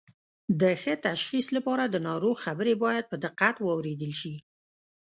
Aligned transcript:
د 0.61 0.63
ښه 0.81 0.93
تشخیص 1.07 1.47
لپاره 1.57 1.83
د 1.87 1.95
ناروغ 2.07 2.35
خبرې 2.45 2.73
باید 2.83 3.05
په 3.11 3.15
دقت 3.25 3.55
واوریدل 3.61 4.11
شي 4.21 4.35